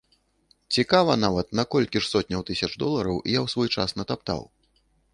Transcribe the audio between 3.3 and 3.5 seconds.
я